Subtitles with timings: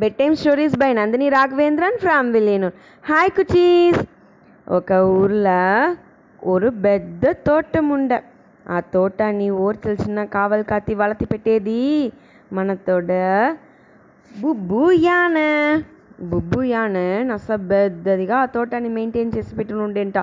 [0.00, 4.00] Bed time stories by Nandini Raghavendran from Villenur hi cuties
[4.68, 5.60] ఒక ఊర్లో
[6.42, 8.12] ஒரு పెద్ద తోటం ఉండ.
[8.68, 11.80] ఆ తోటాన్ని ఊరు తెలిసిన కావలి కాతి వలతి పెట్టేది?
[12.52, 13.10] మనతోడ
[14.30, 15.38] బుబ్బు యాన
[16.22, 20.18] బుబ్బు యాన నస పెద్దదిగా ఆ తోటాన్ని మెయింటైన్ చేసి పెట్టి ఉండేంట.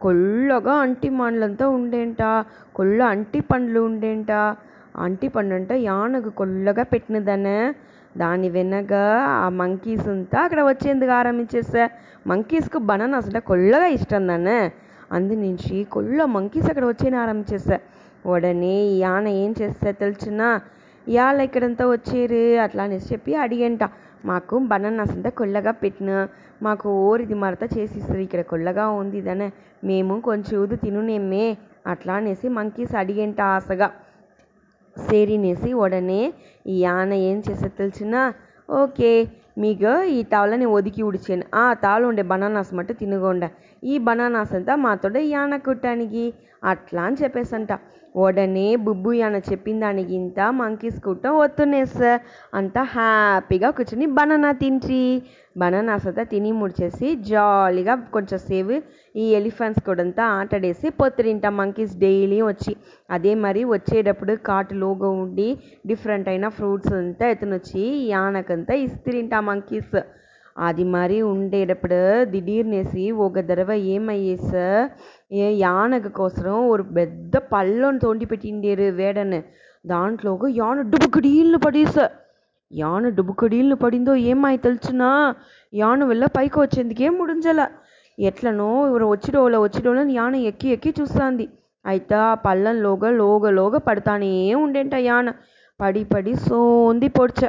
[0.00, 2.22] కొల్లగా అంటి మాండ్లంతా ఉండేంట.
[2.74, 4.30] కొల్ల అంటి పండ్లు ఉండేంట.
[4.96, 7.58] అంటి పండు అంట యానకు కొల్లగా పెట్టినదనే
[8.14, 8.92] దాని వెనక
[9.36, 11.84] ఆ మంకీస్ అంతా అక్కడ వచ్చేందుకు ఆరంభించేసా
[12.26, 14.58] మంకీస్కు బనానాస్ అంటే కొల్లగా ఇష్టం దాన్ని
[15.16, 17.78] అందు నుంచి కొల్ల మంకీస్ అక్కడ వచ్చేని ఆరంభించేసా
[18.32, 20.48] ఉడనే ఈ ఆన ఏం చేస్తా తెలుసునా
[21.06, 23.84] ఇవాళ ఇక్కడంతా వచ్చేరు అట్లా అనేసి చెప్పి అడిగంట.
[24.24, 26.10] మాకు బనానాస్ అంతా కొల్లగా పెట్టిన
[26.62, 29.48] మాకు ఓరిది మరత చేసిస్తారు ఇక్కడ కొల్లగా ఉంది దానే
[29.84, 31.46] మేము కొంచెం ఊదు తినునేమే
[31.92, 33.88] అట్లా అనేసి మంకీస్ అడిగంట ఆశగా.
[34.96, 36.32] సేరినేసి ఉడనే
[36.66, 38.14] ఈ యాన ఏం చేసే తెలిసిన?
[38.70, 41.44] ఓకే మీకు ఈ తావలని ఒదికి ఉడిచాను.
[41.54, 43.44] ఆ తావలో ఉండే బనానాస్ మట్టు తినుగోండ.
[43.82, 46.24] ఈ బనానాస్ అంతా మాతోడ యాన కుట్టానికి.
[46.64, 47.72] అట్లా అని చెప్పేసంట.
[48.16, 51.36] ఉడనే బుబ్బు యాన చెప్పిన దానికి ఇంత మంకీస్ కుట్టం
[51.84, 52.20] సార్.
[52.54, 55.22] అంతా హ్యాపీగా కూర్చుని బనానా తింట్రి.
[55.58, 58.76] బనానాస్ అంతా తిని ముడిచేసి జాలీగా కొంచెంసేపు
[59.16, 62.76] ఈ ఎలిఫెంట్స్ కూడా ఆటడేసి పొత్తురింట మంకీస్ డైలీ వచ్చి.
[63.10, 65.48] అదే మరి వచ్చేటప్పుడు కాటు లోగో ఉండి
[65.86, 69.96] డిఫరెంట్ అయిన ఫ్రూట్స్ అంతా ఎత్తునొచ్చి యానకంతా ఇస్తిరింట మంకీస్.
[70.56, 74.66] అది మరి ఉండేటప్పుడు దిడీర్నేసి ఒక దడవ ఏమయ్యేసా
[75.32, 79.40] ఏ యానక కోసం ఒక పెద్ద పళ్ళం తోండి పెట్టిండేరు వేడని.
[79.86, 82.04] దాంట్లోకి యాన డుబుకడీళ్ళు పడేసా
[82.72, 85.08] యాన డుబుకడీళ్ళు పడిందో ఏమై తెలుసునా
[85.74, 87.60] యాన వల్ల పైకి వచ్చేందుకే ముడింజల.
[88.18, 91.46] ఎట్లనో ఇవరు వచ్చిడోళ్ళ వచ్చిడోళ్ళ యాన ఎక్కి ఎక్కి చూస్తాంది.
[91.84, 95.28] అయితే ఆ పళ్ళంలోగా లోగ లోగ పడతానే ఉండేంట యాన.
[95.80, 97.40] పడి పడి సోంది పొడిచ.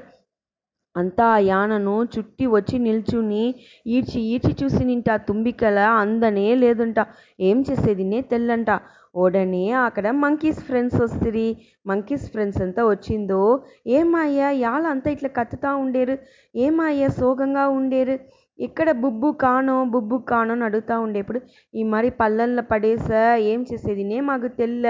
[0.96, 3.46] అంతా యానను చుట్టి వచ్చి నిల్చుని
[3.88, 7.00] ఈడ్చి ఈడ్చి చూసి నింట తుంబికల అందనే లేదంట.
[7.40, 8.70] ఏం చేసేదినే తెల్లంట.
[9.16, 11.48] ఉడనే అక్కడ మంకీస్ ఫ్రెండ్స్ వస్తుంది
[11.88, 13.42] మంకీస్ ఫ్రెండ్స్ అంతా వచ్చిందో?
[13.88, 16.16] ఏమాయ్యా యాల అంతా ఇట్లా కత్తుతా ఉండేరు?
[16.56, 18.16] ఏమాయ్యా సోగంగా ఉండేరు?
[18.60, 21.40] ఇక్కడ బుబ్బు కానో బుబ్బు కానో అని అడుగుతా ఉండేప్పుడు
[21.74, 23.22] ఈ మరి పళ్ళల్లో పడేసా?
[23.52, 24.86] ఏం చేసేదినే మాకు తెల్ల.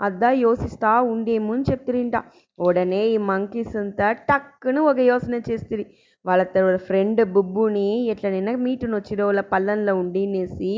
[0.00, 2.16] అద్దా యోసిస్తా ఉండేము అని చెప్తిరింట
[2.58, 5.86] ఉడనే ఈ మంకీస్ అంతా టక్కును ఒక యోచన చేస్తుంది
[6.24, 6.44] వాళ్ళ
[6.88, 10.72] ఫ్రెండ్ బుబ్బుని ఎట్లనైనా మీటును వచ్చిరో వాళ్ళ పల్లెంలో ఉండినేసి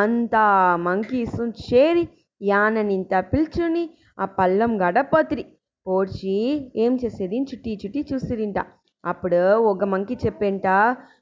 [0.00, 0.44] అంతా
[0.88, 2.04] మంకీస్ చేరి
[2.40, 3.84] యాననింత పిలుచుని
[4.18, 5.44] ఆ పళ్ళం గడపతిరి.
[5.86, 6.36] పోడ్చి
[6.84, 7.38] ఏం చేసేది?
[7.50, 8.58] చుట్టి చుట్టి చూసిరింట
[9.04, 9.40] అప్పుడు
[9.70, 10.66] ఒక మంకి చెప్పేంట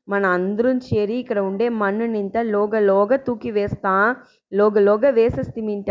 [0.09, 3.93] మన అందరం చేరి ఇక్కడ ఉండే మన్నునింత లోగ లోగ తూకి వేస్తా
[4.53, 5.91] లోగ లోగ వేసేస్తిమింట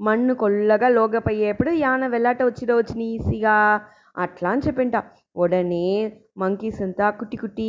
[0.00, 3.56] మన్ను కొల్లగా లోగపోయేప్పుడు యాన వెళ్ళాట వచ్చిరో వచ్చిన ఈజీగా
[4.16, 4.96] అట్లా అని చెప్పింట.
[5.36, 5.86] ఉడనే
[6.38, 7.66] మంకీస్ అంతా కుట్టి కుట్టి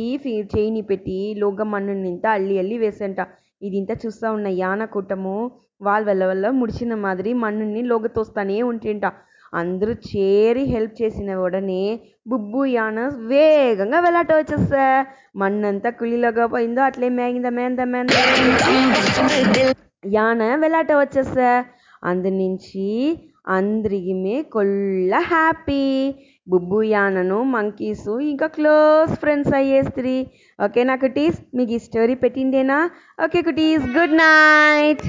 [0.54, 3.20] చేయిని పెట్టి లోగ మన్నునింత అల్లి అల్లి వేసేంట.
[3.62, 5.36] ఇదింత చూస్తా ఉన్న యాన కూటము
[5.82, 9.06] వాళ్ళ వల్ల వల్ల ముడిచిన మాదిరి మన్నుని లోగ తోస్తానే ఉంటేంట.
[9.52, 11.82] అందరూ చేరి హెల్ప్ చేసిన ఉడనే
[12.30, 12.98] బుబ్బు యాన
[13.30, 14.84] వేగంగా వెలాట వచ్చేస్తా
[15.40, 18.20] మన్నంతా కుళ్ళిలోగా పోయిందో అట్లే మేగిందా మేంద మేందా.
[20.16, 21.48] యాన వెలాట వచ్చేస్తా
[22.10, 22.86] అందు నుంచి
[23.56, 25.84] అందరిమే కొల్ల హ్యాపీ.
[26.46, 30.14] బుబ్బు యానను మంకీసు ఇంకా క్లోజ్ ఫ్రెండ్స్ అయ్యేస్త్రీ
[30.58, 32.78] ఓకే నా కుటీస్ మీకు ఈ story పెట్టిండేనా?
[33.24, 35.04] Okay cuties good night.